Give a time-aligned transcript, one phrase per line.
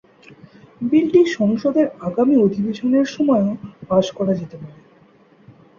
[0.81, 3.51] বিলটি সংসদের আগামী অধিবেশনের সময়ও
[3.87, 4.79] পাস করা যেতে পারে।